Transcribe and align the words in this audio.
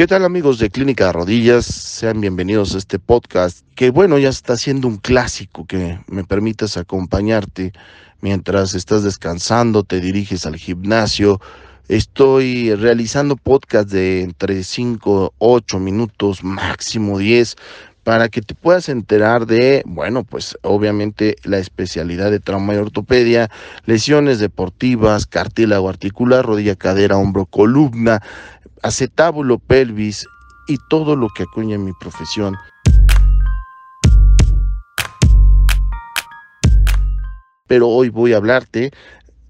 ¿Qué 0.00 0.06
tal 0.06 0.24
amigos 0.24 0.58
de 0.58 0.70
Clínica 0.70 1.08
de 1.08 1.12
Rodillas? 1.12 1.66
Sean 1.66 2.22
bienvenidos 2.22 2.74
a 2.74 2.78
este 2.78 2.98
podcast 2.98 3.66
que 3.74 3.90
bueno, 3.90 4.16
ya 4.16 4.30
está 4.30 4.56
siendo 4.56 4.88
un 4.88 4.96
clásico 4.96 5.66
que 5.66 6.00
me 6.06 6.24
permitas 6.24 6.78
acompañarte 6.78 7.74
mientras 8.22 8.72
estás 8.72 9.02
descansando, 9.02 9.82
te 9.82 10.00
diriges 10.00 10.46
al 10.46 10.56
gimnasio. 10.56 11.38
Estoy 11.88 12.74
realizando 12.76 13.36
podcast 13.36 13.90
de 13.90 14.22
entre 14.22 14.64
5, 14.64 15.34
8 15.36 15.78
minutos, 15.78 16.42
máximo 16.42 17.18
10, 17.18 17.56
para 18.02 18.30
que 18.30 18.40
te 18.40 18.54
puedas 18.54 18.88
enterar 18.88 19.46
de, 19.46 19.82
bueno, 19.84 20.24
pues 20.24 20.56
obviamente 20.62 21.36
la 21.44 21.58
especialidad 21.58 22.30
de 22.30 22.40
trauma 22.40 22.74
y 22.74 22.78
ortopedia, 22.78 23.50
lesiones 23.84 24.38
deportivas, 24.38 25.26
cartílago 25.26 25.88
articular, 25.90 26.46
rodilla, 26.46 26.76
cadera, 26.76 27.18
hombro, 27.18 27.44
columna, 27.44 28.22
acetábulo 28.82 29.58
pelvis 29.58 30.26
y 30.66 30.78
todo 30.88 31.16
lo 31.16 31.28
que 31.28 31.44
acuña 31.44 31.78
mi 31.78 31.92
profesión. 32.00 32.56
Pero 37.66 37.88
hoy 37.88 38.08
voy 38.08 38.32
a 38.32 38.38
hablarte 38.38 38.90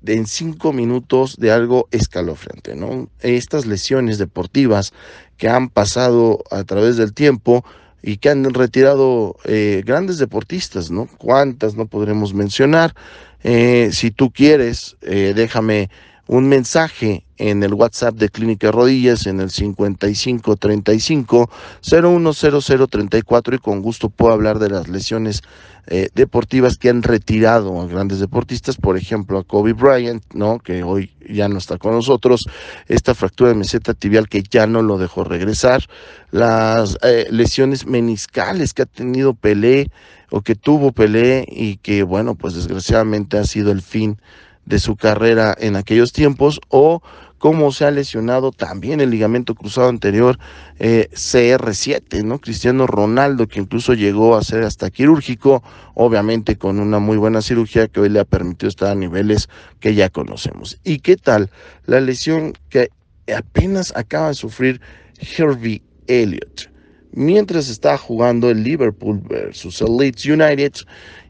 de 0.03 0.15
en 0.15 0.27
cinco 0.27 0.73
minutos 0.73 1.37
de 1.37 1.53
algo 1.53 1.89
escalofriante, 1.91 2.75
¿no? 2.75 3.09
Estas 3.21 3.67
lesiones 3.67 4.19
deportivas 4.19 4.93
que 5.37 5.49
han 5.49 5.69
pasado 5.69 6.43
a 6.51 6.65
través 6.65 6.97
del 6.97 7.13
tiempo 7.13 7.65
y 8.03 8.17
que 8.17 8.31
han 8.31 8.45
retirado 8.55 9.37
eh, 9.45 9.83
grandes 9.85 10.19
deportistas, 10.19 10.91
¿no? 10.91 11.09
¿Cuántas 11.19 11.75
no 11.75 11.87
podremos 11.87 12.33
mencionar? 12.33 12.95
Eh, 13.43 13.91
si 13.93 14.11
tú 14.11 14.31
quieres, 14.31 14.97
eh, 15.03 15.33
déjame 15.35 15.91
un 16.27 16.49
mensaje 16.49 17.25
en 17.39 17.63
el 17.63 17.75
WhatsApp 17.75 18.15
de 18.15 18.29
Clínica 18.29 18.71
Rodillas 18.71 19.27
en 19.27 19.41
el 19.41 19.51
5535 19.51 21.51
010034 21.81 23.57
y 23.57 23.59
con 23.59 23.83
gusto 23.83 24.11
puedo 24.11 24.33
hablar 24.33 24.61
de 24.61 24.69
las 24.69 24.87
lesiones 24.87 25.43
eh, 25.89 26.11
deportivas 26.15 26.77
que 26.77 26.91
han 26.91 27.03
retirado 27.03 27.81
a 27.81 27.87
grandes 27.87 28.21
deportistas, 28.21 28.77
por 28.77 28.97
ejemplo 28.97 29.39
a 29.39 29.45
Kobe 29.45 29.73
Bryant, 29.73 30.23
¿no? 30.33 30.61
que 30.61 30.85
hoy 30.85 31.11
ya 31.29 31.49
no 31.49 31.59
está 31.59 31.79
con 31.79 31.93
nosotros, 31.93 32.47
esta 32.87 33.15
fractura 33.15 33.51
de 33.51 33.57
meseta 33.57 33.95
tibial 33.95 34.29
que 34.29 34.45
ya 34.49 34.69
no 34.69 34.83
lo 34.83 34.99
dejó 34.99 35.25
regresar, 35.25 35.83
las 36.31 36.97
lesiones 37.31 37.87
meniscales 37.87 38.73
que 38.73 38.83
ha 38.83 38.87
tenido 38.87 39.35
Pelé 39.35 39.91
o 40.31 40.43
que 40.43 40.55
tuvo 40.55 40.93
Pelé 40.93 41.45
y 41.49 41.77
que 41.77 42.03
bueno, 42.03 42.35
pues 42.35 42.55
desgraciadamente 42.55 43.39
ha 43.39 43.45
sido 43.45 43.73
el 43.73 43.83
fin 43.83 44.19
de 44.65 44.79
su 44.79 44.97
carrera 44.97 45.55
en 45.59 45.77
aquellos 45.77 46.13
tiempos 46.13 46.61
o 46.69 47.03
cómo 47.41 47.73
se 47.73 47.87
ha 47.87 47.91
lesionado 47.91 48.53
también 48.53 49.01
el 49.01 49.11
ligamento 49.11 49.55
cruzado 49.55 49.89
anterior 49.89 50.39
eh, 50.79 51.09
CR7, 51.13 52.23
¿no? 52.23 52.39
Cristiano 52.39 52.87
Ronaldo, 52.87 53.49
que 53.49 53.61
incluso 53.61 53.95
llegó 53.95 54.37
a 54.37 54.45
ser 54.45 54.63
hasta 54.63 54.91
quirúrgico, 54.91 55.63
obviamente 55.95 56.57
con 56.57 56.79
una 56.79 56.99
muy 56.99 57.17
buena 57.17 57.41
cirugía 57.41 57.89
que 57.89 58.01
hoy 58.01 58.11
le 58.11 58.21
ha 58.21 58.27
permitido 58.27 58.69
estar 58.69 58.91
a 58.91 58.95
niveles 58.95 59.49
que 59.81 59.95
ya 59.95 60.11
conocemos. 60.11 60.79
¿Y 60.85 60.99
qué 60.99 61.17
tal 61.17 61.51
la 61.87 62.01
lesión 62.01 62.53
que 62.69 62.91
apenas 63.35 63.97
acaba 63.97 64.29
de 64.29 64.35
sufrir 64.35 64.81
Herbie 65.19 65.83
Elliott? 66.09 66.71
Mientras 67.13 67.69
está 67.69 67.99
jugando 67.99 68.51
el 68.51 68.63
Liverpool 68.63 69.21
versus 69.29 69.81
el 69.81 69.97
Leeds 69.97 70.27
United, 70.27 70.73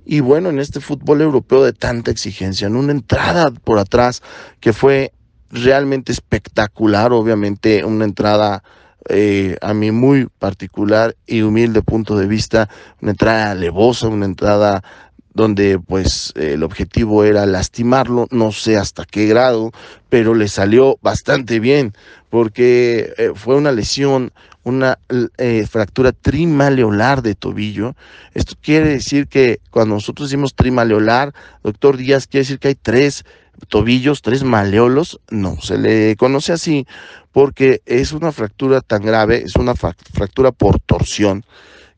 y 0.04 0.20
bueno, 0.20 0.50
en 0.50 0.58
este 0.58 0.80
fútbol 0.80 1.20
europeo 1.20 1.64
de 1.64 1.72
tanta 1.72 2.10
exigencia, 2.10 2.66
en 2.66 2.76
una 2.76 2.92
entrada 2.92 3.50
por 3.50 3.78
atrás 3.78 4.22
que 4.60 4.72
fue 4.72 5.12
realmente 5.50 6.12
espectacular, 6.12 7.12
obviamente 7.12 7.84
una 7.84 8.04
entrada 8.04 8.62
eh, 9.08 9.56
a 9.62 9.72
mi 9.72 9.90
muy 9.90 10.26
particular 10.38 11.16
y 11.26 11.42
humilde 11.42 11.82
punto 11.82 12.16
de 12.16 12.26
vista, 12.26 12.68
una 13.00 13.12
entrada 13.12 13.50
alevosa, 13.52 14.08
una 14.08 14.26
entrada 14.26 14.84
donde 15.32 15.78
pues 15.78 16.32
el 16.36 16.62
objetivo 16.62 17.24
era 17.24 17.46
lastimarlo, 17.46 18.26
no 18.30 18.52
sé 18.52 18.76
hasta 18.76 19.04
qué 19.04 19.26
grado, 19.26 19.70
pero 20.08 20.34
le 20.34 20.48
salió 20.48 20.98
bastante 21.02 21.60
bien 21.60 21.92
porque 22.30 23.12
eh, 23.16 23.32
fue 23.34 23.56
una 23.56 23.72
lesión, 23.72 24.32
una 24.64 24.98
eh, 25.38 25.66
fractura 25.70 26.12
trimaleolar 26.12 27.22
de 27.22 27.34
tobillo. 27.34 27.94
Esto 28.34 28.54
quiere 28.60 28.90
decir 28.90 29.28
que 29.28 29.60
cuando 29.70 29.94
nosotros 29.94 30.28
decimos 30.28 30.54
trimaleolar, 30.54 31.32
doctor 31.62 31.96
Díaz, 31.96 32.26
quiere 32.26 32.42
decir 32.42 32.58
que 32.58 32.68
hay 32.68 32.74
tres 32.74 33.24
tobillos, 33.68 34.22
tres 34.22 34.42
maleolos. 34.42 35.20
No, 35.30 35.60
se 35.60 35.78
le 35.78 36.16
conoce 36.16 36.52
así 36.52 36.86
porque 37.32 37.82
es 37.86 38.12
una 38.12 38.32
fractura 38.32 38.80
tan 38.80 39.02
grave, 39.02 39.42
es 39.44 39.56
una 39.56 39.74
fractura 39.74 40.50
por 40.50 40.80
torsión 40.80 41.44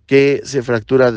que 0.07 0.43
se 0.45 0.63
fractura 0.63 1.13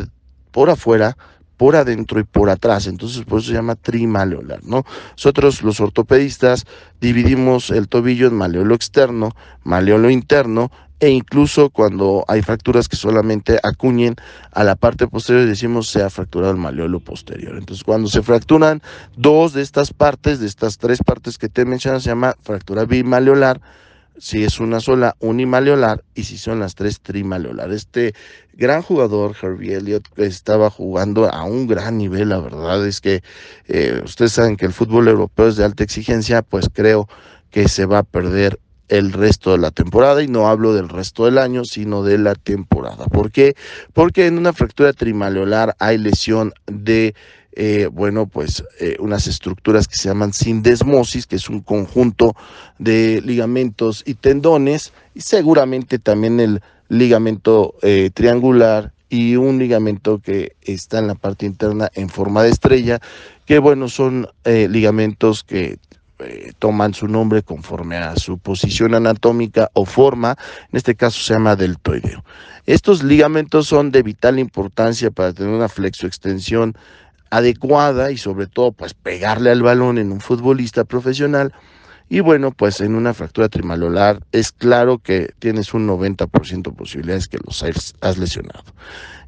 por 0.52 0.70
afuera, 0.70 1.18
por 1.58 1.76
adentro 1.76 2.20
y 2.20 2.24
por 2.24 2.50
atrás. 2.50 2.88
Entonces, 2.88 3.24
por 3.24 3.40
eso 3.40 3.50
se 3.50 3.56
llama 3.56 3.76
trimaleolar, 3.76 4.64
¿no? 4.64 4.86
Nosotros, 5.12 5.62
los 5.62 5.80
ortopedistas, 5.80 6.66
dividimos 7.02 7.70
el 7.70 7.88
tobillo 7.88 8.28
en 8.28 8.36
maleolo 8.36 8.76
externo, 8.76 9.36
maleolo 9.64 10.10
interno, 10.10 10.72
e 11.00 11.10
incluso 11.10 11.70
cuando 11.70 12.24
hay 12.28 12.42
fracturas 12.42 12.88
que 12.88 12.96
solamente 12.96 13.60
acuñen 13.64 14.16
a 14.52 14.64
la 14.64 14.76
parte 14.76 15.08
posterior, 15.08 15.46
decimos 15.46 15.90
se 15.90 16.02
ha 16.02 16.10
fracturado 16.10 16.54
el 16.54 16.58
maleolo 16.58 17.00
posterior. 17.02 17.58
Entonces, 17.58 17.84
cuando 17.84 18.08
se 18.08 18.22
fracturan 18.22 18.82
dos 19.18 19.54
de 19.54 19.62
estas 19.62 19.92
partes, 19.92 20.40
de 20.40 20.48
estas 20.48 20.78
tres 20.78 21.00
partes 21.04 21.38
que 21.38 21.50
te 21.50 21.66
mencionas, 21.66 22.04
se 22.04 22.10
llama 22.10 22.36
fractura 22.42 22.86
bimaleolar 22.86 23.60
si 24.18 24.44
es 24.44 24.60
una 24.60 24.80
sola 24.80 25.16
unimaleolar 25.20 26.04
y 26.14 26.24
si 26.24 26.38
son 26.38 26.60
las 26.60 26.76
tres 26.76 27.02
trimaleolar. 27.02 27.72
Este 27.72 28.14
gran 28.54 28.82
jugador, 28.82 29.36
Harvey 29.42 29.74
Elliott, 29.74 30.08
estaba 30.18 30.70
jugando 30.70 31.32
a 31.32 31.44
un 31.44 31.68
gran 31.68 31.98
nivel, 31.98 32.30
la 32.30 32.40
verdad 32.40 32.86
es 32.88 33.02
que 33.02 33.22
eh, 33.68 34.02
ustedes 34.04 34.34
saben 34.34 34.58
que 34.58 34.66
el 34.66 34.74
fútbol 34.74 35.08
europeo 35.08 35.48
es 35.48 35.58
de 35.58 35.66
alta 35.66 35.84
exigencia, 35.84 36.42
pues 36.42 36.70
creo 36.72 37.08
que 37.52 37.68
se 37.68 37.86
va 37.86 38.00
a 38.00 38.04
perder 38.04 38.60
el 38.90 39.14
resto 39.14 39.52
de 39.52 39.58
la 39.58 39.72
temporada 39.72 40.22
y 40.22 40.28
no 40.28 40.48
hablo 40.48 40.74
del 40.74 40.90
resto 40.90 41.26
del 41.26 41.38
año, 41.38 41.66
sino 41.66 42.04
de 42.04 42.18
la 42.18 42.36
temporada. 42.36 43.06
¿Por 43.06 43.32
qué? 43.32 43.56
Porque 43.94 44.28
en 44.28 44.38
una 44.38 44.54
fractura 44.54 44.94
trimaleolar 44.94 45.76
hay 45.80 45.98
lesión 45.98 46.54
de 46.68 47.16
eh, 47.58 47.88
bueno, 47.90 48.28
pues 48.28 48.66
eh, 48.82 48.98
unas 49.00 49.28
estructuras 49.28 49.88
que 49.88 49.96
se 49.96 50.10
llaman 50.10 50.34
sindesmosis, 50.34 51.26
que 51.26 51.38
es 51.38 51.48
un 51.48 51.62
conjunto 51.62 52.36
de 52.80 53.22
ligamentos 53.26 54.04
y 54.06 54.16
tendones, 54.16 54.92
y 55.14 55.22
seguramente 55.22 55.98
también 55.98 56.42
el 56.42 56.62
ligamento 56.90 57.76
eh, 57.82 58.10
triangular 58.14 58.92
y 59.08 59.38
un 59.38 59.58
ligamento 59.58 60.20
que 60.20 60.58
está 60.62 61.00
en 61.00 61.08
la 61.08 61.16
parte 61.16 61.46
interna 61.46 61.90
en 61.94 62.10
forma 62.10 62.44
de 62.44 62.50
estrella, 62.50 63.00
que 63.46 63.60
bueno, 63.60 63.88
son 63.88 64.28
ligamentos 64.44 65.44
que 65.44 65.78
toman 66.60 66.94
su 66.94 67.08
nombre 67.08 67.44
conforme 67.44 67.98
a 67.98 68.16
su 68.16 68.38
posición 68.38 68.96
anatómica 68.96 69.70
o 69.74 69.86
forma, 69.86 70.36
en 70.72 70.78
este 70.78 70.96
caso 70.96 71.22
se 71.22 71.34
llama 71.34 71.56
deltoideo. 71.56 72.24
Estos 72.66 73.04
ligamentos 73.04 73.68
son 73.68 73.92
de 73.92 74.02
vital 74.02 74.40
importancia 74.40 75.12
para 75.12 75.34
tener 75.34 75.54
una 75.54 75.70
flexoextensión 75.70 76.76
adecuada 77.30 78.12
y 78.12 78.18
sobre 78.18 78.48
todo 78.48 78.72
pues 78.72 78.94
pegarle 78.94 79.52
al 79.52 79.62
balón 79.62 79.98
en 79.98 80.12
un 80.12 80.22
futbolista 80.22 80.84
profesional. 80.86 81.54
Y 82.08 82.20
bueno, 82.20 82.52
pues 82.52 82.82
en 82.82 82.96
una 82.96 83.14
fractura 83.14 83.50
trimalolar 83.50 84.20
es 84.32 84.52
claro 84.52 85.00
que 85.00 85.34
tienes 85.40 85.74
un 85.74 85.88
90% 85.88 86.64
de 86.64 86.72
posibilidades 86.72 87.28
que 87.28 87.40
los 87.44 87.64
has 87.64 88.18
lesionado. 88.18 88.64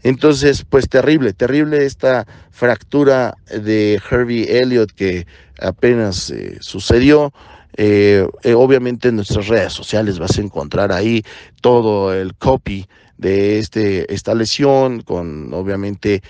Entonces, 0.03 0.63
pues 0.63 0.87
terrible, 0.87 1.33
terrible 1.33 1.85
esta 1.85 2.27
fractura 2.51 3.35
de 3.47 3.99
Herbie 4.09 4.59
Elliott 4.59 4.91
que 4.91 5.25
apenas 5.59 6.29
eh, 6.29 6.57
sucedió. 6.59 7.33
Eh, 7.75 8.27
eh, 8.43 8.53
obviamente 8.53 9.09
en 9.09 9.17
nuestras 9.17 9.47
redes 9.47 9.73
sociales 9.73 10.17
vas 10.17 10.37
a 10.37 10.41
encontrar 10.41 10.91
ahí 10.91 11.23
todo 11.61 12.13
el 12.13 12.35
copy 12.35 12.87
de 13.17 13.59
este, 13.59 14.11
esta 14.13 14.35
lesión, 14.35 15.01
con 15.01 15.51
obviamente 15.53 16.21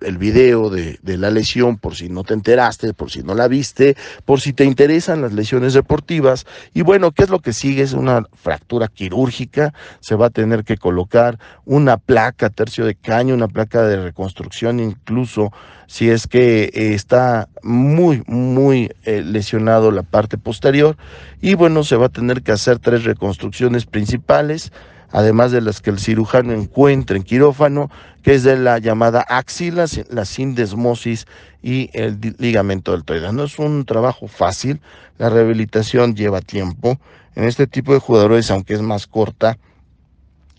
el 0.00 0.18
video 0.18 0.70
de, 0.70 0.98
la 1.02 1.30
lesión 1.30 1.78
por 1.78 1.94
si 1.94 2.08
no 2.08 2.24
te 2.24 2.34
enteraste, 2.34 2.94
por 2.94 3.10
si 3.10 3.22
no 3.22 3.34
la 3.34 3.48
viste, 3.48 3.96
por 4.24 4.40
si 4.40 4.52
te 4.52 4.64
interesan 4.64 5.22
las 5.22 5.32
lesiones 5.32 5.74
deportivas. 5.74 6.46
Y 6.74 6.82
bueno, 6.82 7.12
¿qué 7.12 7.24
es 7.24 7.30
lo 7.30 7.40
que 7.40 7.52
sigue? 7.52 7.82
Es 7.82 7.92
una 7.92 8.24
fractura 8.34 8.88
quirúrgica, 8.88 9.74
se 10.00 10.14
va 10.14 10.26
a 10.26 10.30
tener 10.30 10.64
que 10.64 10.76
colocar 10.76 11.38
una 11.64 11.96
placa 11.96 12.50
tercio 12.50 12.84
de 12.84 12.94
caño, 12.94 13.34
una 13.34 13.48
placa 13.48 13.82
de 13.82 14.02
reconstrucción, 14.02 14.80
incluso 14.80 15.52
si 15.86 16.08
es 16.08 16.26
que 16.26 16.64
eh, 16.64 16.94
está 16.94 17.48
muy, 17.62 18.22
muy 18.26 18.90
eh, 19.04 19.22
lesionado 19.22 19.90
la 19.90 20.02
parte 20.02 20.38
posterior. 20.38 20.96
Y 21.40 21.54
bueno, 21.54 21.84
se 21.84 21.96
va 21.96 22.06
a 22.06 22.08
tener 22.08 22.42
que 22.42 22.52
hacer 22.52 22.78
tres 22.78 23.04
reconstrucciones 23.04 23.86
principales 23.86 24.72
además 25.12 25.52
de 25.52 25.60
las 25.60 25.80
que 25.80 25.90
el 25.90 25.98
cirujano 25.98 26.52
encuentra 26.52 27.16
en 27.16 27.22
quirófano, 27.22 27.90
que 28.22 28.34
es 28.34 28.42
de 28.42 28.56
la 28.56 28.78
llamada 28.78 29.20
axila, 29.20 29.84
la 30.10 30.24
sindesmosis 30.24 31.26
y 31.62 31.90
el 31.92 32.18
ligamento 32.38 32.92
deltoidal. 32.92 33.36
No 33.36 33.44
es 33.44 33.58
un 33.58 33.84
trabajo 33.84 34.26
fácil, 34.26 34.80
la 35.18 35.30
rehabilitación 35.30 36.16
lleva 36.16 36.40
tiempo, 36.40 36.98
en 37.34 37.44
este 37.44 37.66
tipo 37.66 37.92
de 37.92 38.00
jugadores, 38.00 38.50
aunque 38.50 38.74
es 38.74 38.82
más 38.82 39.06
corta, 39.06 39.58